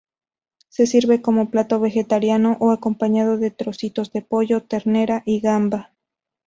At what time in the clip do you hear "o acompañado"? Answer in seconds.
2.59-3.37